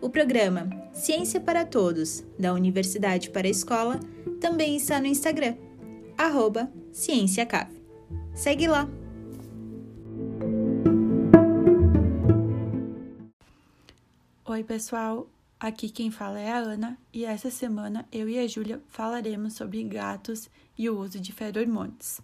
o 0.00 0.08
programa 0.08 0.68
Ciência 0.94 1.40
para 1.40 1.64
Todos, 1.64 2.24
da 2.38 2.52
Universidade 2.54 3.30
para 3.30 3.46
a 3.46 3.50
Escola, 3.50 4.00
também 4.40 4.76
está 4.76 4.98
no 5.00 5.06
Instagram, 5.06 5.56
arroba. 6.16 6.70
Segue 8.34 8.66
lá! 8.66 8.88
Oi, 14.46 14.64
pessoal! 14.64 15.28
Aqui 15.58 15.90
quem 15.90 16.10
fala 16.10 16.40
é 16.40 16.50
a 16.50 16.56
Ana 16.56 16.98
e 17.12 17.26
essa 17.26 17.50
semana 17.50 18.08
eu 18.10 18.26
e 18.28 18.38
a 18.38 18.46
Júlia 18.46 18.80
falaremos 18.88 19.52
sobre 19.52 19.82
gatos 19.84 20.48
e 20.76 20.88
o 20.88 20.98
uso 20.98 21.20
de 21.20 21.32
feromônios. 21.32 22.20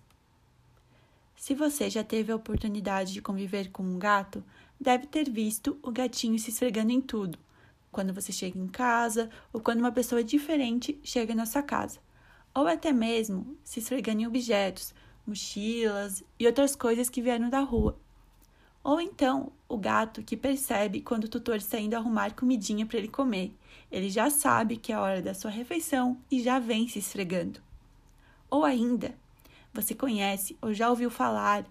Se 1.36 1.54
você 1.54 1.90
já 1.90 2.02
teve 2.02 2.32
a 2.32 2.36
oportunidade 2.36 3.12
de 3.12 3.20
conviver 3.20 3.70
com 3.70 3.82
um 3.82 3.98
gato, 3.98 4.42
deve 4.80 5.06
ter 5.06 5.30
visto 5.30 5.78
o 5.82 5.90
gatinho 5.90 6.38
se 6.38 6.50
esfregando 6.50 6.92
em 6.92 7.00
tudo, 7.00 7.38
quando 7.96 8.12
você 8.12 8.30
chega 8.30 8.59
em 8.59 8.68
casa 8.68 9.30
ou 9.55 9.59
quando 9.59 9.78
uma 9.78 9.91
pessoa 9.91 10.23
diferente 10.23 11.00
chega 11.02 11.34
na 11.34 11.46
sua 11.46 11.62
casa 11.62 11.98
ou 12.54 12.66
até 12.66 12.92
mesmo 12.92 13.57
se 13.65 13.80
esfregando 13.80 14.20
em 14.20 14.26
objetos, 14.26 14.95
mochilas 15.26 16.23
e 16.38 16.46
outras 16.46 16.76
coisas 16.76 17.09
que 17.09 17.23
vieram 17.23 17.48
da 17.48 17.60
rua. 17.60 17.98
Ou 18.85 19.01
então 19.01 19.51
o 19.66 19.79
gato 19.79 20.23
que 20.23 20.37
percebe 20.37 21.01
quando 21.01 21.24
o 21.24 21.29
tutor 21.29 21.57
está 21.57 21.79
indo 21.79 21.95
arrumar 21.95 22.35
comidinha 22.35 22.85
para 22.85 22.98
ele 22.98 23.09
comer. 23.09 23.51
Ele 23.90 24.10
já 24.10 24.29
sabe 24.29 24.76
que 24.76 24.92
é 24.92 24.95
a 24.95 25.01
hora 25.01 25.23
da 25.23 25.32
sua 25.32 25.51
refeição 25.51 26.18
e 26.30 26.42
já 26.42 26.59
vem 26.59 26.87
se 26.87 26.98
esfregando. 26.98 27.60
Ou 28.51 28.63
ainda, 28.63 29.15
você 29.73 29.95
conhece 29.95 30.54
ou 30.60 30.74
já 30.74 30.90
ouviu 30.90 31.10
falar 31.10 31.66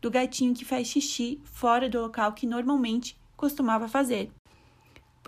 do 0.00 0.10
gatinho 0.10 0.54
que 0.54 0.64
faz 0.64 0.88
xixi 0.88 1.40
fora 1.44 1.88
do 1.88 2.00
local 2.00 2.32
que 2.32 2.48
normalmente 2.48 3.16
costumava 3.36 3.86
fazer. 3.86 4.32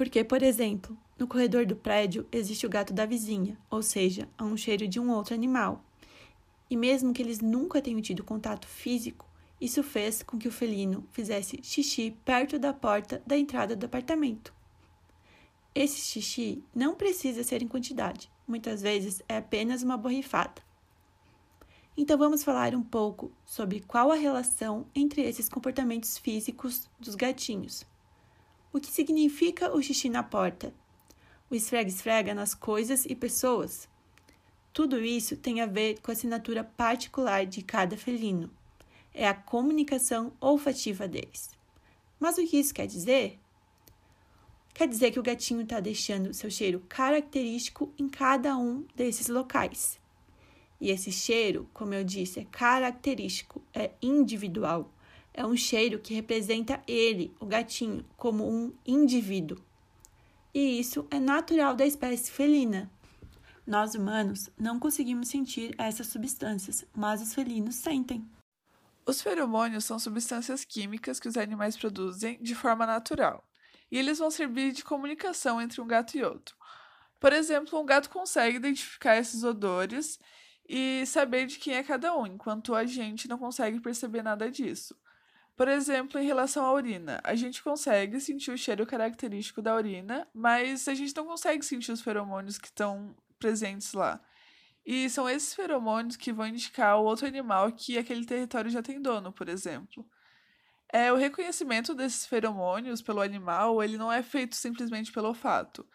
Porque, 0.00 0.24
por 0.24 0.42
exemplo, 0.42 0.96
no 1.18 1.26
corredor 1.26 1.66
do 1.66 1.76
prédio 1.76 2.26
existe 2.32 2.64
o 2.64 2.70
gato 2.70 2.90
da 2.90 3.04
vizinha, 3.04 3.58
ou 3.68 3.82
seja, 3.82 4.26
há 4.38 4.44
um 4.46 4.56
cheiro 4.56 4.88
de 4.88 4.98
um 4.98 5.10
outro 5.10 5.34
animal. 5.34 5.84
E 6.70 6.74
mesmo 6.74 7.12
que 7.12 7.20
eles 7.20 7.40
nunca 7.40 7.82
tenham 7.82 8.00
tido 8.00 8.24
contato 8.24 8.66
físico, 8.66 9.28
isso 9.60 9.82
fez 9.82 10.22
com 10.22 10.38
que 10.38 10.48
o 10.48 10.50
felino 10.50 11.06
fizesse 11.12 11.60
xixi 11.62 12.16
perto 12.24 12.58
da 12.58 12.72
porta 12.72 13.22
da 13.26 13.36
entrada 13.36 13.76
do 13.76 13.84
apartamento. 13.84 14.54
Esse 15.74 16.00
xixi 16.00 16.64
não 16.74 16.94
precisa 16.94 17.44
ser 17.44 17.60
em 17.60 17.68
quantidade, 17.68 18.32
muitas 18.48 18.80
vezes 18.80 19.20
é 19.28 19.36
apenas 19.36 19.82
uma 19.82 19.98
borrifada. 19.98 20.62
Então 21.94 22.16
vamos 22.16 22.42
falar 22.42 22.74
um 22.74 22.82
pouco 22.82 23.30
sobre 23.44 23.80
qual 23.80 24.10
a 24.10 24.16
relação 24.16 24.86
entre 24.94 25.20
esses 25.20 25.46
comportamentos 25.46 26.16
físicos 26.16 26.88
dos 26.98 27.14
gatinhos. 27.14 27.84
O 28.72 28.80
que 28.80 28.90
significa 28.90 29.74
o 29.74 29.82
xixi 29.82 30.08
na 30.08 30.22
porta? 30.22 30.72
o 31.50 31.54
esfrega-esfrega 31.54 32.32
nas 32.32 32.54
coisas 32.54 33.04
e 33.04 33.14
pessoas. 33.14 33.88
Tudo 34.72 35.04
isso 35.04 35.36
tem 35.36 35.60
a 35.60 35.66
ver 35.66 36.00
com 36.00 36.12
a 36.12 36.14
assinatura 36.14 36.62
particular 36.62 37.44
de 37.44 37.60
cada 37.60 37.96
felino. 37.96 38.48
É 39.12 39.26
a 39.26 39.34
comunicação 39.34 40.32
olfativa 40.40 41.08
deles. 41.08 41.50
Mas 42.20 42.38
o 42.38 42.46
que 42.46 42.56
isso 42.56 42.72
quer 42.72 42.86
dizer? 42.86 43.40
Quer 44.72 44.86
dizer 44.86 45.10
que 45.10 45.18
o 45.18 45.22
gatinho 45.22 45.62
está 45.62 45.80
deixando 45.80 46.32
seu 46.32 46.48
cheiro 46.48 46.84
característico 46.88 47.92
em 47.98 48.08
cada 48.08 48.56
um 48.56 48.86
desses 48.94 49.26
locais. 49.26 49.98
E 50.80 50.90
esse 50.90 51.10
cheiro, 51.10 51.68
como 51.74 51.92
eu 51.92 52.04
disse, 52.04 52.40
é 52.40 52.44
característico, 52.44 53.60
é 53.74 53.90
individual. 54.00 54.88
É 55.32 55.46
um 55.46 55.56
cheiro 55.56 55.98
que 55.98 56.14
representa 56.14 56.82
ele, 56.86 57.34
o 57.40 57.46
gatinho, 57.46 58.04
como 58.16 58.48
um 58.48 58.72
indivíduo 58.86 59.62
e 60.52 60.80
isso 60.80 61.06
é 61.10 61.20
natural 61.20 61.74
da 61.74 61.86
espécie 61.86 62.30
felina. 62.30 62.90
Nós 63.66 63.94
humanos 63.94 64.50
não 64.58 64.80
conseguimos 64.80 65.28
sentir 65.28 65.74
essas 65.78 66.08
substâncias, 66.08 66.84
mas 66.94 67.22
os 67.22 67.34
felinos 67.34 67.76
sentem. 67.76 68.28
Os 69.06 69.22
feromônios 69.22 69.84
são 69.84 69.98
substâncias 69.98 70.64
químicas 70.64 71.20
que 71.20 71.28
os 71.28 71.36
animais 71.36 71.76
produzem 71.76 72.38
de 72.42 72.54
forma 72.54 72.84
natural, 72.84 73.44
e 73.90 73.98
eles 73.98 74.18
vão 74.18 74.30
servir 74.30 74.72
de 74.72 74.84
comunicação 74.84 75.60
entre 75.60 75.80
um 75.80 75.86
gato 75.86 76.16
e 76.16 76.24
outro. 76.24 76.56
Por 77.20 77.32
exemplo, 77.32 77.78
um 77.78 77.86
gato 77.86 78.10
consegue 78.10 78.56
identificar 78.56 79.16
esses 79.16 79.44
odores 79.44 80.18
e 80.68 81.04
saber 81.06 81.46
de 81.46 81.58
quem 81.58 81.74
é 81.74 81.82
cada 81.82 82.16
um, 82.16 82.26
enquanto 82.26 82.74
a 82.74 82.84
gente 82.84 83.28
não 83.28 83.38
consegue 83.38 83.78
perceber 83.78 84.22
nada 84.22 84.50
disso. 84.50 84.96
Por 85.60 85.68
exemplo, 85.68 86.18
em 86.18 86.24
relação 86.24 86.64
à 86.64 86.72
urina, 86.72 87.20
a 87.22 87.34
gente 87.34 87.62
consegue 87.62 88.18
sentir 88.18 88.50
o 88.50 88.56
cheiro 88.56 88.86
característico 88.86 89.60
da 89.60 89.76
urina, 89.76 90.26
mas 90.32 90.88
a 90.88 90.94
gente 90.94 91.14
não 91.14 91.26
consegue 91.26 91.62
sentir 91.62 91.92
os 91.92 92.00
feromônios 92.00 92.56
que 92.56 92.68
estão 92.68 93.14
presentes 93.38 93.92
lá. 93.92 94.18
E 94.86 95.10
são 95.10 95.28
esses 95.28 95.54
feromônios 95.54 96.16
que 96.16 96.32
vão 96.32 96.46
indicar 96.46 96.92
ao 96.92 97.04
outro 97.04 97.26
animal 97.26 97.70
que 97.72 97.98
aquele 97.98 98.24
território 98.24 98.70
já 98.70 98.82
tem 98.82 99.02
dono, 99.02 99.32
por 99.32 99.50
exemplo. 99.50 100.02
É, 100.90 101.12
o 101.12 101.16
reconhecimento 101.16 101.94
desses 101.94 102.24
feromônios 102.24 103.02
pelo 103.02 103.20
animal, 103.20 103.82
ele 103.82 103.98
não 103.98 104.10
é 104.10 104.22
feito 104.22 104.56
simplesmente 104.56 105.12
pelo 105.12 105.28
olfato. 105.28 105.86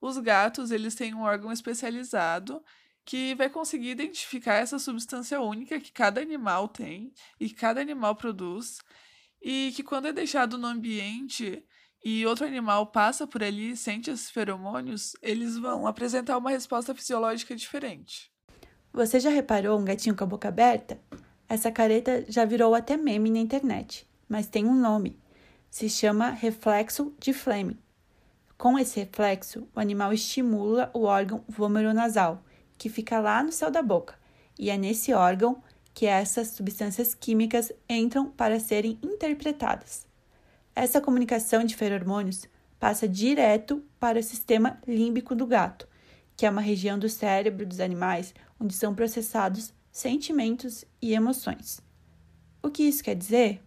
Os 0.00 0.18
gatos, 0.18 0.72
eles 0.72 0.96
têm 0.96 1.14
um 1.14 1.22
órgão 1.22 1.52
especializado 1.52 2.60
que 3.06 3.36
vai 3.36 3.48
conseguir 3.48 3.90
identificar 3.90 4.54
essa 4.54 4.80
substância 4.80 5.40
única 5.40 5.78
que 5.78 5.92
cada 5.92 6.20
animal 6.20 6.66
tem 6.66 7.12
e 7.38 7.48
cada 7.48 7.80
animal 7.80 8.16
produz, 8.16 8.80
e 9.40 9.72
que 9.76 9.84
quando 9.84 10.08
é 10.08 10.12
deixado 10.12 10.58
no 10.58 10.66
ambiente 10.66 11.64
e 12.04 12.26
outro 12.26 12.44
animal 12.44 12.88
passa 12.88 13.24
por 13.24 13.44
ali 13.44 13.70
e 13.70 13.76
sente 13.76 14.10
esses 14.10 14.28
feromônios, 14.28 15.12
eles 15.22 15.56
vão 15.56 15.86
apresentar 15.86 16.36
uma 16.36 16.50
resposta 16.50 16.92
fisiológica 16.94 17.54
diferente. 17.54 18.28
Você 18.92 19.20
já 19.20 19.30
reparou 19.30 19.78
um 19.78 19.84
gatinho 19.84 20.16
com 20.16 20.24
a 20.24 20.26
boca 20.26 20.48
aberta? 20.48 21.00
Essa 21.48 21.70
careta 21.70 22.24
já 22.28 22.44
virou 22.44 22.74
até 22.74 22.96
meme 22.96 23.30
na 23.30 23.38
internet, 23.38 24.04
mas 24.28 24.48
tem 24.48 24.66
um 24.66 24.74
nome. 24.74 25.20
Se 25.70 25.88
chama 25.88 26.30
reflexo 26.30 27.14
de 27.20 27.32
Fleming. 27.32 27.78
Com 28.58 28.76
esse 28.76 28.98
reflexo, 28.98 29.68
o 29.72 29.78
animal 29.78 30.12
estimula 30.12 30.90
o 30.92 31.02
órgão 31.02 31.44
vomeronasal, 31.46 32.42
que 32.78 32.88
fica 32.88 33.18
lá 33.18 33.42
no 33.42 33.52
céu 33.52 33.70
da 33.70 33.82
boca, 33.82 34.14
e 34.58 34.70
é 34.70 34.76
nesse 34.76 35.12
órgão 35.12 35.62
que 35.94 36.04
essas 36.04 36.48
substâncias 36.48 37.14
químicas 37.14 37.72
entram 37.88 38.30
para 38.30 38.60
serem 38.60 38.98
interpretadas. 39.02 40.06
Essa 40.74 41.00
comunicação 41.00 41.64
de 41.64 41.74
feromônios 41.74 42.46
passa 42.78 43.08
direto 43.08 43.82
para 43.98 44.18
o 44.18 44.22
sistema 44.22 44.78
límbico 44.86 45.34
do 45.34 45.46
gato, 45.46 45.88
que 46.36 46.44
é 46.44 46.50
uma 46.50 46.60
região 46.60 46.98
do 46.98 47.08
cérebro 47.08 47.64
dos 47.64 47.80
animais 47.80 48.34
onde 48.60 48.74
são 48.74 48.94
processados 48.94 49.72
sentimentos 49.90 50.84
e 51.00 51.14
emoções. 51.14 51.80
O 52.62 52.68
que 52.68 52.82
isso 52.82 53.02
quer 53.02 53.14
dizer? 53.14 53.62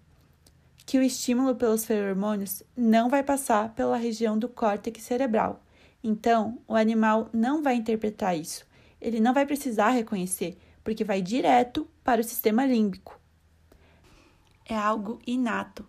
Que 0.86 1.00
o 1.00 1.02
estímulo 1.02 1.56
pelos 1.56 1.84
feromônios 1.84 2.62
não 2.78 3.10
vai 3.10 3.24
passar 3.24 3.74
pela 3.74 3.98
região 3.98 4.38
do 4.38 4.48
córtex 4.48 5.02
cerebral. 5.02 5.64
Então, 6.04 6.60
o 6.68 6.76
animal 6.76 7.28
não 7.34 7.64
vai 7.64 7.76
interpretar 7.76 8.38
isso 8.38 8.69
ele 9.02 9.20
não 9.20 9.34
vai 9.34 9.46
precisar 9.46 9.90
reconhecer, 9.90 10.58
porque 10.84 11.04
vai 11.04 11.22
direto 11.22 11.88
para 12.04 12.22
o 12.22 12.24
sistema 12.24 12.66
límbico. 12.66 13.20
É 14.66 14.76
algo 14.76 15.20
inato. 15.26 15.86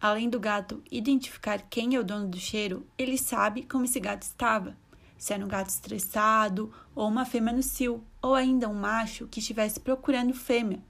Além 0.00 0.28
do 0.28 0.38
gato 0.38 0.82
identificar 0.90 1.62
quem 1.70 1.94
é 1.94 1.98
o 1.98 2.04
dono 2.04 2.28
do 2.28 2.38
cheiro, 2.38 2.86
ele 2.98 3.16
sabe 3.16 3.62
como 3.62 3.84
esse 3.84 3.98
gato 3.98 4.22
estava. 4.22 4.76
Se 5.16 5.32
era 5.32 5.42
um 5.42 5.48
gato 5.48 5.70
estressado, 5.70 6.70
ou 6.94 7.08
uma 7.08 7.24
fêmea 7.24 7.52
no 7.52 7.62
cio, 7.62 8.04
ou 8.20 8.34
ainda 8.34 8.68
um 8.68 8.74
macho 8.74 9.26
que 9.26 9.40
estivesse 9.40 9.80
procurando 9.80 10.34
fêmea, 10.34 10.82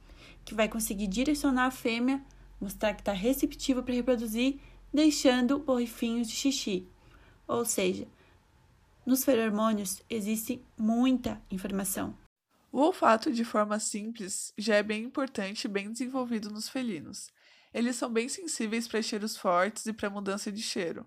que 0.45 0.55
vai 0.55 0.69
conseguir 0.69 1.07
direcionar 1.07 1.67
a 1.67 1.71
fêmea, 1.71 2.21
mostrar 2.61 2.95
que 2.95 3.03
está 3.03 3.13
receptivo 3.13 3.83
para 3.83 3.95
reproduzir, 3.95 4.59
deixando 4.93 5.61
borrifinhos 5.61 6.27
de 6.29 6.35
xixi. 6.35 6.89
Ou 7.47 7.65
seja, 7.65 8.09
nos 9.07 9.25
feromônios 9.25 10.03
existe 10.09 10.65
muita 10.79 11.41
informação. 11.51 12.17
O 12.73 12.81
olfato, 12.81 13.31
de 13.31 13.45
forma 13.45 13.79
simples, 13.79 14.53
já 14.59 14.77
é 14.77 14.83
bem 14.83 15.05
importante 15.05 15.65
e 15.65 15.69
bem 15.69 15.93
desenvolvido 15.93 16.51
nos 16.51 16.69
felinos. 16.69 17.31
Eles 17.73 17.97
são 17.97 18.13
bem 18.13 18.29
sensíveis 18.29 18.89
para 18.89 19.03
cheiros 19.03 19.37
fortes 19.37 19.87
e 19.87 19.93
para 19.93 20.11
mudança 20.11 20.51
de 20.51 20.63
cheiro. 20.63 21.07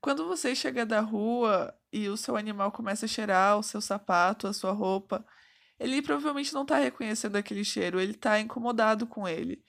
Quando 0.00 0.26
você 0.26 0.54
chega 0.54 0.84
da 0.84 1.00
rua 1.00 1.74
e 1.92 2.08
o 2.08 2.16
seu 2.16 2.36
animal 2.36 2.70
começa 2.70 3.06
a 3.06 3.08
cheirar 3.08 3.58
o 3.58 3.62
seu 3.62 3.80
sapato, 3.80 4.46
a 4.46 4.52
sua 4.52 4.72
roupa, 4.72 5.24
ele 5.78 6.02
provavelmente 6.02 6.52
não 6.52 6.62
está 6.62 6.76
reconhecendo 6.76 7.36
aquele 7.36 7.64
cheiro, 7.64 8.00
ele 8.00 8.12
está 8.12 8.40
incomodado 8.40 9.06
com 9.06 9.26
ele. 9.26 9.64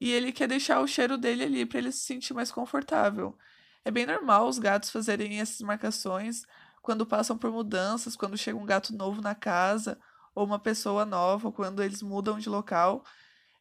E 0.00 0.10
ele 0.10 0.32
quer 0.32 0.48
deixar 0.48 0.80
o 0.80 0.86
cheiro 0.86 1.16
dele 1.16 1.44
ali 1.44 1.66
para 1.66 1.78
ele 1.78 1.92
se 1.92 2.00
sentir 2.00 2.34
mais 2.34 2.50
confortável. 2.50 3.36
É 3.84 3.90
bem 3.90 4.06
normal 4.06 4.48
os 4.48 4.58
gatos 4.58 4.90
fazerem 4.90 5.40
essas 5.40 5.60
marcações 5.60 6.44
quando 6.82 7.06
passam 7.06 7.38
por 7.38 7.50
mudanças, 7.50 8.16
quando 8.16 8.36
chega 8.36 8.58
um 8.58 8.66
gato 8.66 8.94
novo 8.94 9.22
na 9.22 9.34
casa, 9.34 9.98
ou 10.34 10.44
uma 10.44 10.58
pessoa 10.58 11.06
nova, 11.06 11.52
quando 11.52 11.82
eles 11.82 12.02
mudam 12.02 12.38
de 12.38 12.48
local. 12.48 13.04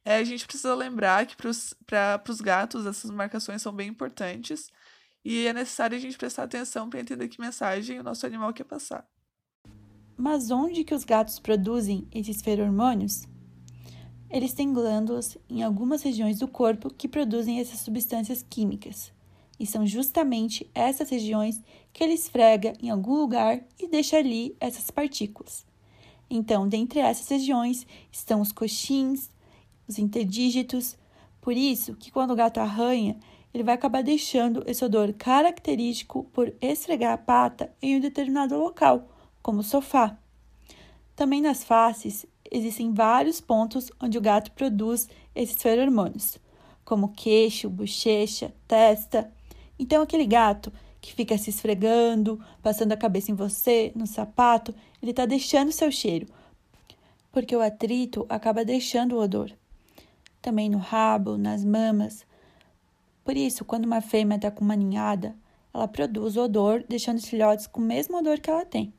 É, 0.03 0.15
a 0.15 0.23
gente 0.23 0.47
precisa 0.47 0.73
lembrar 0.73 1.25
que 1.27 1.37
para 1.37 2.23
os 2.27 2.41
gatos 2.41 2.85
essas 2.85 3.11
marcações 3.11 3.61
são 3.61 3.71
bem 3.71 3.89
importantes 3.89 4.71
e 5.23 5.45
é 5.45 5.53
necessário 5.53 5.95
a 5.95 5.99
gente 5.99 6.17
prestar 6.17 6.43
atenção 6.43 6.89
para 6.89 6.99
entender 6.99 7.27
que 7.27 7.39
mensagem 7.39 7.99
o 7.99 8.03
nosso 8.03 8.25
animal 8.25 8.51
quer 8.51 8.63
passar. 8.63 9.05
Mas 10.17 10.49
onde 10.49 10.83
que 10.83 10.95
os 10.95 11.03
gatos 11.03 11.39
produzem 11.39 12.07
esses 12.11 12.41
feromônios? 12.41 13.27
Eles 14.29 14.53
têm 14.53 14.73
glândulas 14.73 15.37
em 15.49 15.61
algumas 15.61 16.01
regiões 16.01 16.39
do 16.39 16.47
corpo 16.47 16.89
que 16.89 17.07
produzem 17.07 17.59
essas 17.59 17.81
substâncias 17.81 18.41
químicas. 18.41 19.11
E 19.61 19.65
são 19.67 19.85
justamente 19.85 20.67
essas 20.73 21.11
regiões 21.11 21.61
que 21.93 22.03
ele 22.03 22.13
esfrega 22.13 22.73
em 22.81 22.89
algum 22.89 23.13
lugar 23.13 23.61
e 23.79 23.87
deixa 23.87 24.17
ali 24.17 24.55
essas 24.59 24.89
partículas. 24.89 25.67
Então, 26.27 26.67
dentre 26.67 26.99
essas 26.99 27.27
regiões 27.27 27.85
estão 28.11 28.41
os 28.41 28.51
coxins, 28.51 29.29
os 29.87 29.99
interdígitos. 29.99 30.97
Por 31.39 31.55
isso 31.55 31.95
que 31.95 32.09
quando 32.09 32.31
o 32.31 32.35
gato 32.35 32.59
arranha, 32.59 33.19
ele 33.53 33.63
vai 33.63 33.75
acabar 33.75 34.01
deixando 34.01 34.63
esse 34.65 34.83
odor 34.83 35.13
característico 35.13 36.23
por 36.33 36.51
esfregar 36.59 37.13
a 37.13 37.17
pata 37.19 37.71
em 37.79 37.97
um 37.97 37.99
determinado 37.99 38.57
local, 38.57 39.11
como 39.43 39.59
o 39.59 39.63
sofá. 39.63 40.17
Também 41.15 41.39
nas 41.39 41.63
faces 41.63 42.25
existem 42.51 42.91
vários 42.91 43.39
pontos 43.39 43.91
onde 44.01 44.17
o 44.17 44.21
gato 44.21 44.51
produz 44.53 45.07
esses 45.35 45.61
feromônios, 45.61 46.39
como 46.83 47.09
queixo, 47.09 47.69
bochecha, 47.69 48.51
testa. 48.67 49.31
Então 49.81 50.03
aquele 50.03 50.27
gato 50.27 50.71
que 51.01 51.11
fica 51.11 51.35
se 51.39 51.49
esfregando, 51.49 52.39
passando 52.61 52.91
a 52.91 52.97
cabeça 52.97 53.31
em 53.31 53.33
você, 53.33 53.91
no 53.95 54.05
sapato, 54.05 54.75
ele 55.01 55.09
está 55.09 55.25
deixando 55.25 55.71
seu 55.71 55.91
cheiro, 55.91 56.27
porque 57.31 57.55
o 57.55 57.61
atrito 57.61 58.23
acaba 58.29 58.63
deixando 58.63 59.15
o 59.15 59.19
odor. 59.19 59.51
Também 60.39 60.69
no 60.69 60.77
rabo, 60.77 61.35
nas 61.35 61.65
mamas, 61.65 62.23
por 63.23 63.35
isso, 63.35 63.65
quando 63.65 63.85
uma 63.85 64.01
fêmea 64.01 64.35
está 64.35 64.51
com 64.51 64.63
uma 64.63 64.75
ninhada, 64.75 65.35
ela 65.73 65.87
produz 65.87 66.37
odor, 66.37 66.83
deixando 66.87 67.17
os 67.17 67.25
filhotes 67.25 67.65
com 67.65 67.81
o 67.81 67.83
mesmo 67.83 68.17
odor 68.17 68.39
que 68.39 68.51
ela 68.51 68.65
tem. 68.65 68.93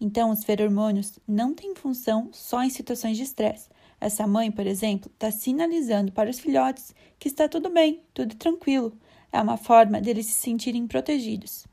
Então, 0.00 0.30
os 0.30 0.44
feromônios 0.44 1.18
não 1.26 1.52
têm 1.52 1.74
função 1.74 2.28
só 2.32 2.62
em 2.62 2.70
situações 2.70 3.16
de 3.16 3.24
estresse. 3.24 3.68
Essa 4.00 4.24
mãe, 4.24 4.52
por 4.52 4.68
exemplo, 4.68 5.10
está 5.12 5.32
sinalizando 5.32 6.12
para 6.12 6.30
os 6.30 6.38
filhotes 6.38 6.94
que 7.18 7.26
está 7.26 7.48
tudo 7.48 7.70
bem, 7.70 8.00
tudo 8.14 8.36
tranquilo. 8.36 8.96
É 9.32 9.40
uma 9.40 9.56
forma 9.56 10.00
deles 10.00 10.26
se 10.26 10.32
sentirem 10.32 10.86
protegidos. 10.86 11.66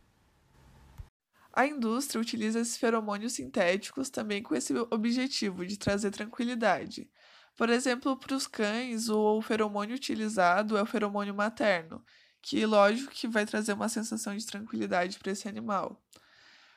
A 1.51 1.65
indústria 1.65 2.21
utiliza 2.21 2.59
esses 2.59 2.77
feromônios 2.77 3.33
sintéticos 3.33 4.11
também 4.11 4.43
com 4.43 4.53
esse 4.53 4.73
objetivo 4.91 5.65
de 5.65 5.75
trazer 5.75 6.11
tranquilidade. 6.11 7.09
Por 7.55 7.69
exemplo, 7.69 8.15
para 8.15 8.35
os 8.35 8.45
cães, 8.45 9.09
o 9.09 9.41
feromônio 9.41 9.95
utilizado 9.95 10.77
é 10.77 10.83
o 10.83 10.85
feromônio 10.85 11.33
materno, 11.33 12.05
que 12.43 12.63
lógico 12.63 13.11
que 13.11 13.27
vai 13.27 13.43
trazer 13.43 13.73
uma 13.73 13.89
sensação 13.89 14.37
de 14.37 14.45
tranquilidade 14.45 15.17
para 15.17 15.31
esse 15.31 15.47
animal. 15.47 15.99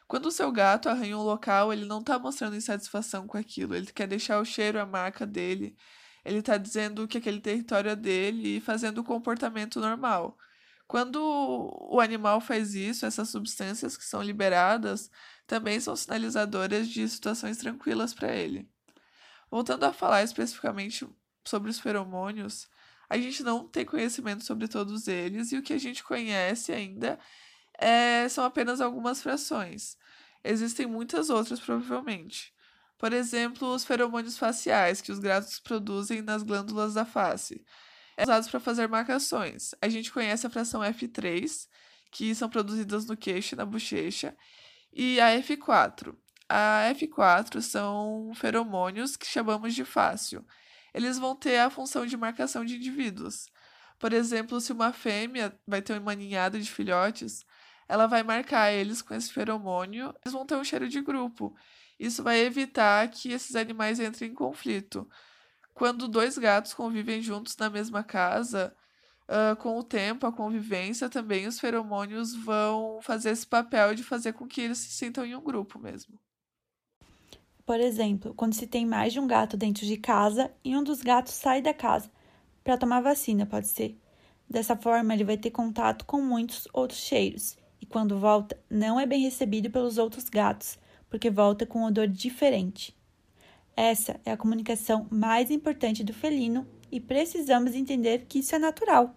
Quando 0.08 0.26
o 0.26 0.32
seu 0.32 0.50
gato 0.50 0.88
arranha 0.88 1.18
um 1.18 1.22
local, 1.22 1.70
ele 1.74 1.84
não 1.84 2.00
está 2.00 2.18
mostrando 2.18 2.56
insatisfação 2.56 3.26
com 3.26 3.36
aquilo, 3.36 3.74
ele 3.74 3.92
quer 3.92 4.08
deixar 4.08 4.40
o 4.40 4.44
cheiro, 4.46 4.80
a 4.80 4.86
marca 4.86 5.26
dele, 5.26 5.76
ele 6.24 6.38
está 6.38 6.56
dizendo 6.56 7.06
que 7.06 7.18
aquele 7.18 7.40
território 7.40 7.90
é 7.90 7.96
dele 7.96 8.56
e 8.56 8.60
fazendo 8.60 8.98
o 8.98 9.04
comportamento 9.04 9.78
normal. 9.78 10.38
Quando 10.90 11.20
o 11.88 12.00
animal 12.00 12.40
faz 12.40 12.74
isso, 12.74 13.06
essas 13.06 13.28
substâncias 13.28 13.96
que 13.96 14.04
são 14.04 14.20
liberadas 14.20 15.08
também 15.46 15.78
são 15.78 15.94
sinalizadoras 15.94 16.88
de 16.88 17.08
situações 17.08 17.58
tranquilas 17.58 18.12
para 18.12 18.34
ele. 18.34 18.68
Voltando 19.48 19.84
a 19.84 19.92
falar 19.92 20.24
especificamente 20.24 21.08
sobre 21.44 21.70
os 21.70 21.78
feromônios, 21.78 22.68
a 23.08 23.16
gente 23.16 23.44
não 23.44 23.68
tem 23.68 23.84
conhecimento 23.84 24.42
sobre 24.42 24.66
todos 24.66 25.06
eles 25.06 25.52
e 25.52 25.58
o 25.58 25.62
que 25.62 25.74
a 25.74 25.78
gente 25.78 26.02
conhece 26.02 26.72
ainda 26.72 27.20
é, 27.78 28.28
são 28.28 28.44
apenas 28.44 28.80
algumas 28.80 29.22
frações. 29.22 29.96
Existem 30.42 30.88
muitas 30.88 31.30
outras, 31.30 31.60
provavelmente. 31.60 32.52
Por 32.98 33.12
exemplo, 33.12 33.72
os 33.72 33.84
feromônios 33.84 34.36
faciais 34.36 35.00
que 35.00 35.12
os 35.12 35.20
gatos 35.20 35.60
produzem 35.60 36.20
nas 36.20 36.42
glândulas 36.42 36.94
da 36.94 37.04
face. 37.04 37.64
Usados 38.22 38.48
para 38.48 38.60
fazer 38.60 38.88
marcações. 38.88 39.74
A 39.80 39.88
gente 39.88 40.12
conhece 40.12 40.46
a 40.46 40.50
fração 40.50 40.80
F3, 40.80 41.68
que 42.10 42.34
são 42.34 42.48
produzidas 42.48 43.06
no 43.06 43.16
queixo 43.16 43.54
e 43.54 43.58
na 43.58 43.64
bochecha, 43.64 44.36
e 44.92 45.20
a 45.20 45.28
F4, 45.40 46.14
a 46.52 46.92
F4 46.92 47.62
são 47.62 48.32
feromônios 48.34 49.16
que 49.16 49.24
chamamos 49.24 49.72
de 49.72 49.84
fácil. 49.84 50.44
Eles 50.92 51.16
vão 51.16 51.36
ter 51.36 51.58
a 51.60 51.70
função 51.70 52.04
de 52.04 52.16
marcação 52.16 52.64
de 52.64 52.74
indivíduos. 52.74 53.46
Por 54.00 54.12
exemplo, 54.12 54.60
se 54.60 54.72
uma 54.72 54.92
fêmea 54.92 55.56
vai 55.64 55.80
ter 55.80 55.96
uma 56.00 56.12
ninhada 56.12 56.58
de 56.58 56.68
filhotes, 56.68 57.44
ela 57.88 58.08
vai 58.08 58.24
marcar 58.24 58.72
eles 58.72 59.00
com 59.00 59.14
esse 59.14 59.32
feromônio, 59.32 60.12
eles 60.24 60.32
vão 60.32 60.44
ter 60.44 60.56
um 60.56 60.64
cheiro 60.64 60.88
de 60.88 61.00
grupo. 61.00 61.54
Isso 62.00 62.20
vai 62.20 62.40
evitar 62.40 63.08
que 63.08 63.30
esses 63.30 63.54
animais 63.54 64.00
entrem 64.00 64.32
em 64.32 64.34
conflito. 64.34 65.08
Quando 65.74 66.08
dois 66.08 66.36
gatos 66.36 66.74
convivem 66.74 67.22
juntos 67.22 67.56
na 67.56 67.70
mesma 67.70 68.02
casa, 68.02 68.74
uh, 69.28 69.56
com 69.56 69.78
o 69.78 69.82
tempo, 69.82 70.26
a 70.26 70.32
convivência, 70.32 71.08
também 71.08 71.46
os 71.46 71.58
feromônios 71.58 72.34
vão 72.34 73.00
fazer 73.02 73.30
esse 73.30 73.46
papel 73.46 73.94
de 73.94 74.02
fazer 74.02 74.32
com 74.32 74.46
que 74.46 74.60
eles 74.60 74.78
se 74.78 74.90
sintam 74.90 75.24
em 75.24 75.34
um 75.34 75.42
grupo 75.42 75.78
mesmo. 75.78 76.18
Por 77.64 77.78
exemplo, 77.78 78.34
quando 78.34 78.54
se 78.54 78.66
tem 78.66 78.84
mais 78.84 79.12
de 79.12 79.20
um 79.20 79.26
gato 79.26 79.56
dentro 79.56 79.86
de 79.86 79.96
casa 79.96 80.50
e 80.64 80.76
um 80.76 80.82
dos 80.82 81.02
gatos 81.02 81.34
sai 81.34 81.62
da 81.62 81.72
casa 81.72 82.10
para 82.64 82.76
tomar 82.76 83.00
vacina, 83.00 83.46
pode 83.46 83.68
ser. 83.68 83.96
Dessa 84.48 84.76
forma, 84.76 85.14
ele 85.14 85.22
vai 85.24 85.36
ter 85.36 85.50
contato 85.50 86.04
com 86.04 86.20
muitos 86.20 86.66
outros 86.72 86.98
cheiros 86.98 87.56
e 87.80 87.86
quando 87.86 88.18
volta, 88.18 88.58
não 88.68 89.00
é 89.00 89.06
bem 89.06 89.22
recebido 89.22 89.70
pelos 89.70 89.96
outros 89.96 90.28
gatos, 90.28 90.78
porque 91.08 91.30
volta 91.30 91.64
com 91.64 91.80
um 91.80 91.84
odor 91.84 92.06
diferente. 92.06 92.94
Essa 93.76 94.20
é 94.24 94.32
a 94.32 94.36
comunicação 94.36 95.06
mais 95.10 95.50
importante 95.50 96.04
do 96.04 96.12
felino 96.12 96.66
e 96.90 97.00
precisamos 97.00 97.74
entender 97.74 98.26
que 98.28 98.40
isso 98.40 98.54
é 98.54 98.58
natural, 98.58 99.14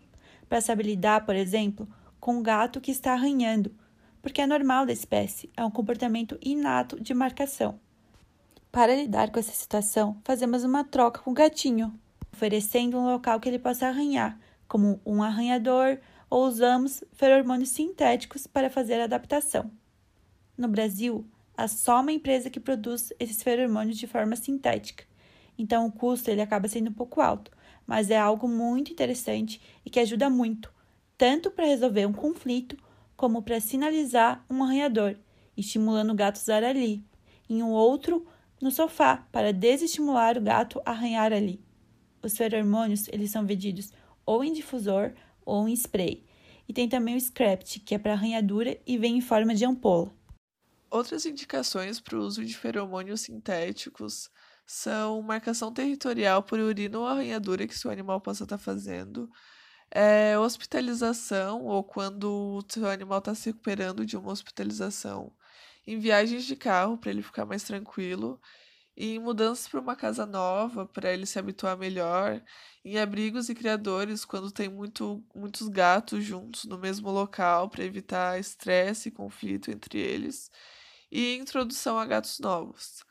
para 0.48 0.62
saber 0.62 0.84
lidar, 0.84 1.26
por 1.26 1.36
exemplo, 1.36 1.88
com 2.20 2.36
um 2.36 2.44
gato 2.44 2.80
que 2.80 2.92
está 2.92 3.14
arranhando, 3.14 3.74
porque 4.22 4.42
é 4.42 4.48
normal 4.48 4.86
da 4.86 4.94
espécie, 4.94 5.50
é 5.58 5.66
um 5.66 5.72
comportamento 5.72 6.38
inato 6.42 7.02
de 7.02 7.14
marcação. 7.14 7.80
Para 8.72 8.96
lidar 8.96 9.30
com 9.32 9.40
essa 9.40 9.52
situação, 9.52 10.18
fazemos 10.24 10.64
uma 10.64 10.84
troca 10.84 11.22
com 11.22 11.32
o 11.32 11.34
gatinho, 11.34 11.94
oferecendo 12.32 12.98
um 12.98 13.06
local 13.06 13.40
que 13.40 13.50
ele 13.50 13.60
possa 13.60 13.88
arranhar, 13.88 14.40
como 14.68 15.00
um 15.06 15.22
arranhador, 15.22 16.00
ou 16.30 16.48
usamos 16.48 17.04
feromônios 17.12 17.70
sintéticos 17.70 18.48
para 18.48 18.70
fazer 18.70 19.00
a 19.00 19.04
adaptação. 19.04 19.70
No 20.58 20.68
Brasil, 20.68 21.26
há 21.56 21.68
só 21.68 22.02
uma 22.02 22.12
empresa 22.12 22.50
que 22.50 22.60
produz 22.60 23.12
esses 23.20 23.42
feromônios 23.42 23.98
de 23.98 24.08
forma 24.08 24.36
sintética, 24.36 25.06
então 25.58 25.86
o 25.86 25.92
custo 25.92 26.30
ele 26.30 26.42
acaba 26.42 26.68
sendo 26.68 26.90
um 26.90 26.94
pouco 26.94 27.22
alto, 27.22 27.52
mas 27.86 28.10
é 28.10 28.18
algo 28.18 28.48
muito 28.48 28.92
interessante 28.92 29.62
e 29.86 29.90
que 29.90 30.00
ajuda 30.00 30.30
muito, 30.30 30.72
tanto 31.18 31.52
para 31.52 31.66
resolver 31.66 32.06
um 32.06 32.14
conflito 32.14 32.78
como 33.16 33.42
para 33.42 33.60
sinalizar 33.60 34.44
um 34.50 34.64
arranhador, 34.64 35.16
estimulando 35.56 36.12
o 36.12 36.16
gato 36.16 36.38
a 36.38 36.42
usar 36.42 36.64
ali. 36.64 37.04
Em 37.50 37.62
um 37.62 37.72
outro, 37.72 38.26
no 38.62 38.72
sofá 38.72 39.28
para 39.32 39.54
desestimular 39.54 40.38
o 40.38 40.42
gato 40.42 40.82
a 40.86 40.92
arranhar 40.92 41.32
ali. 41.32 41.62
Os 42.22 42.36
feromônios 42.36 43.08
eles 43.10 43.32
são 43.32 43.46
vendidos 43.46 43.92
ou 44.26 44.44
em 44.44 44.54
difusor 44.54 45.12
ou 45.46 45.68
em 45.68 45.74
spray. 45.74 46.24
E 46.68 46.74
tem 46.74 46.88
também 46.88 47.16
o 47.16 47.22
scrapt, 47.22 47.82
que 47.82 47.94
é 47.94 47.98
para 47.98 48.14
arranhadura 48.14 48.78
e 48.88 48.98
vem 48.98 49.18
em 49.18 49.22
forma 49.22 49.54
de 49.54 49.66
ampola. 49.66 50.12
Outras 50.94 51.26
indicações 51.26 52.00
para 52.00 52.16
o 52.16 52.22
uso 52.22 52.46
de 52.46 52.56
feromônios 52.56 53.22
sintéticos 53.22 54.30
são 54.64 55.24
marcação 55.24 55.74
territorial 55.74 56.44
por 56.44 56.60
urina 56.60 57.00
ou 57.00 57.08
arranhadura 57.08 57.66
que 57.66 57.76
seu 57.76 57.90
animal 57.90 58.22
possa 58.22 58.44
estar 58.44 58.60
tá 58.60 58.64
fazendo, 58.64 59.28
é, 59.90 60.38
hospitalização 60.38 61.64
ou 61.64 61.84
quando 61.84 62.60
o 62.60 62.62
seu 62.70 62.88
animal 62.88 63.18
está 63.18 63.34
se 63.34 63.50
recuperando 63.50 64.06
de 64.06 64.16
uma 64.16 64.32
hospitalização, 64.32 65.34
em 65.88 65.98
viagens 65.98 66.46
de 66.46 66.56
carro 66.56 66.96
para 66.96 67.10
ele 67.10 67.24
ficar 67.24 67.44
mais 67.44 67.64
tranquilo 67.64 68.40
em 68.96 69.18
mudanças 69.18 69.68
para 69.68 69.80
uma 69.80 69.96
casa 69.96 70.26
nova, 70.28 70.86
para 70.86 71.12
ele 71.12 71.26
se 71.26 71.40
habituar 71.40 71.76
melhor, 71.76 72.40
em 72.86 73.00
abrigos 73.00 73.50
e 73.50 73.56
criadores, 73.56 74.24
quando 74.24 74.52
tem 74.52 74.70
muito, 74.70 75.24
muitos 75.34 75.68
gatos 75.68 76.24
juntos 76.24 76.66
no 76.66 76.78
mesmo 76.78 77.10
local, 77.10 77.70
para 77.70 77.84
evitar 77.84 78.40
estresse 78.40 79.10
e 79.10 79.12
conflito 79.12 79.72
entre 79.72 80.00
eles, 80.00 80.52
e 81.14 81.38
introdução 81.38 82.00
a 82.00 82.06
gatos 82.06 82.40
novos. 82.40 83.04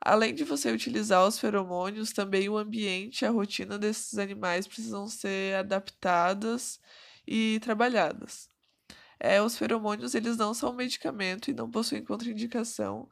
Além 0.00 0.34
de 0.34 0.42
você 0.42 0.72
utilizar 0.72 1.26
os 1.26 1.38
feromônios, 1.38 2.12
também 2.12 2.48
o 2.48 2.56
ambiente 2.56 3.22
e 3.22 3.26
a 3.26 3.30
rotina 3.30 3.78
desses 3.78 4.18
animais 4.18 4.66
precisam 4.66 5.06
ser 5.06 5.56
adaptadas 5.56 6.80
e 7.26 7.60
trabalhadas. 7.60 8.48
É, 9.18 9.42
os 9.42 9.58
feromônios 9.58 10.14
eles 10.14 10.38
não 10.38 10.54
são 10.54 10.72
medicamento 10.72 11.50
e 11.50 11.54
não 11.54 11.70
possuem 11.70 12.02
contraindicação, 12.02 13.06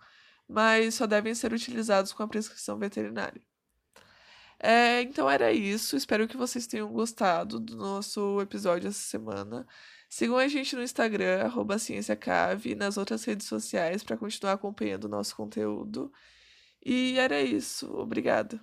mas 0.49 0.95
só 0.95 1.07
devem 1.07 1.35
ser 1.35 1.53
utilizados 1.53 2.13
com 2.15 2.23
a 2.23 2.29
prescrição 2.29 2.79
veterinária. 2.79 3.43
É, 4.61 5.03
então 5.03 5.31
era 5.31 5.53
isso. 5.53 5.97
Espero 5.97 6.27
que 6.27 6.37
vocês 6.37 6.67
tenham 6.67 6.91
gostado 6.93 7.61
do 7.61 7.77
nosso 7.77 8.41
episódio 8.41 8.89
essa 8.89 8.99
semana. 9.01 9.67
Sigam 10.09 10.37
a 10.39 10.49
gente 10.49 10.75
no 10.75 10.83
Instagram, 10.83 11.49
e 12.71 12.75
nas 12.75 12.97
outras 12.97 13.25
redes 13.25 13.47
sociais 13.47 14.03
para 14.03 14.17
continuar 14.17 14.55
acompanhando 14.55 15.05
o 15.05 15.09
nosso 15.09 15.37
conteúdo. 15.37 16.13
E 16.85 17.19
era 17.19 17.41
isso. 17.43 17.93
Obrigada. 17.95 18.61